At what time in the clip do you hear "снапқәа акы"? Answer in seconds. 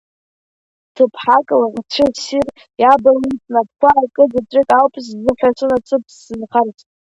3.45-4.23